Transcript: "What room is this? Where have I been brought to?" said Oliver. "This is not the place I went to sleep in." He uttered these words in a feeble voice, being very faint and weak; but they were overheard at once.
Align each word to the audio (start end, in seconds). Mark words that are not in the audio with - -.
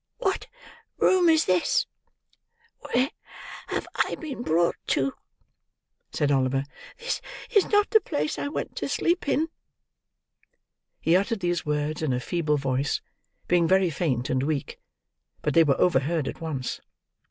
"What 0.17 0.47
room 0.97 1.29
is 1.29 1.45
this? 1.45 1.85
Where 2.79 3.11
have 3.67 3.85
I 3.93 4.15
been 4.15 4.41
brought 4.41 4.77
to?" 4.87 5.13
said 6.11 6.31
Oliver. 6.31 6.63
"This 6.97 7.21
is 7.51 7.65
not 7.65 7.91
the 7.91 8.01
place 8.01 8.39
I 8.39 8.47
went 8.47 8.75
to 8.77 8.89
sleep 8.89 9.29
in." 9.29 9.49
He 10.99 11.15
uttered 11.15 11.41
these 11.41 11.67
words 11.67 12.01
in 12.01 12.13
a 12.13 12.19
feeble 12.19 12.57
voice, 12.57 12.99
being 13.47 13.67
very 13.67 13.91
faint 13.91 14.31
and 14.31 14.41
weak; 14.41 14.79
but 15.43 15.53
they 15.53 15.63
were 15.63 15.79
overheard 15.79 16.27
at 16.27 16.41
once. 16.41 16.81